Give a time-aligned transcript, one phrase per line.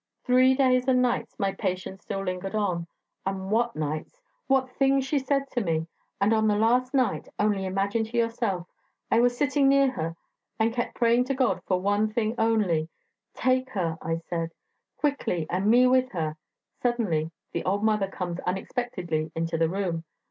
[0.23, 2.87] Three days and nights my patient still lingered on.
[3.23, 4.19] And what nights!
[4.47, 5.85] What things she said to me!
[6.19, 8.65] And on the last night only imagine to yourself
[9.11, 10.15] I was sitting near her,
[10.57, 12.89] and kept praying to God for one thing only:
[13.35, 14.55] 'Take her,' I said,
[14.97, 16.35] 'quickly, and me with her.'
[16.81, 20.03] Suddenly the old mother comes unexpectedly into the room.